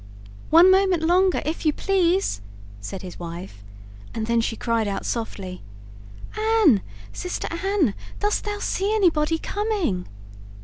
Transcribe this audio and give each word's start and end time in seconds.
"One 0.49 0.71
moment 0.71 1.03
longer, 1.03 1.43
if 1.45 1.63
you 1.63 1.71
please," 1.71 2.41
said 2.79 3.03
his 3.03 3.19
wife; 3.19 3.63
and 4.15 4.25
then 4.25 4.41
she 4.41 4.55
cried 4.55 4.87
out 4.87 5.05
softly: 5.05 5.61
"Anne, 6.35 6.81
sister 7.13 7.47
Anne, 7.51 7.93
dost 8.19 8.43
thou 8.43 8.57
see 8.57 8.95
anybody 8.95 9.37
coming?" 9.37 10.07